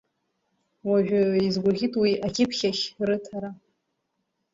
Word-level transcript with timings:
Уажәы 0.87 1.21
изгәаӷьит 1.45 1.93
уи 2.01 2.11
акьыԥхьахь 2.25 2.83
рыҭара. 3.07 3.51